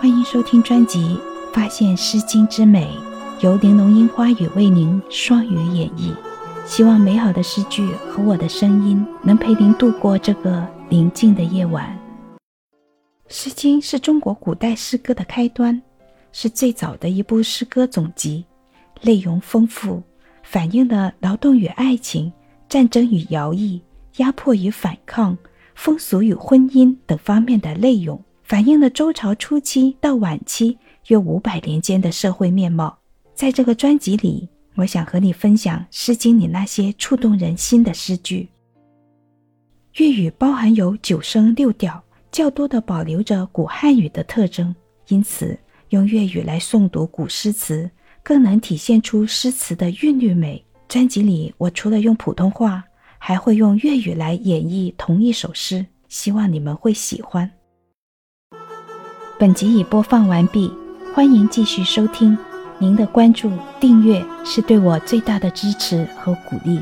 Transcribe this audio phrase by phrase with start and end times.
[0.00, 0.98] 欢迎收听专辑
[1.52, 2.90] 《发现诗经之美》，
[3.44, 6.10] 由玲珑樱花雨为您双语演绎。
[6.64, 11.94] 希望美好的诗句和我的声音能陪您度过这个宁静的夜晚。
[13.28, 15.78] 《诗经》是中国古代诗歌的开端，
[16.32, 18.42] 是最早的一部诗歌总集，
[19.02, 20.02] 内容丰富，
[20.42, 22.32] 反映了劳动与爱情、
[22.70, 23.82] 战争与徭役、
[24.16, 25.36] 压迫与反抗、
[25.74, 28.18] 风俗与婚姻等方面的内容。
[28.50, 30.76] 反映了周朝初期到晚期
[31.06, 32.98] 约五百年间的社会面貌。
[33.32, 38.48] 在这个专辑里，我想和你分享《诗经》里那些触动人心的诗句。
[39.98, 42.02] 粤语包含有九声六调，
[42.32, 44.74] 较多的保留着古汉语的特征，
[45.06, 45.56] 因此
[45.90, 47.88] 用粤语来诵读古诗词，
[48.20, 50.60] 更能体现出诗词的韵律美。
[50.88, 52.82] 专辑里，我除了用普通话，
[53.16, 57.48] 还会用粤语来演绎同一首诗，希望你们会喜欢。
[59.40, 60.70] 本集已播放完毕，
[61.14, 62.36] 欢迎继续收听。
[62.76, 63.50] 您的关注、
[63.80, 66.78] 订阅是对我最大的支持和鼓励。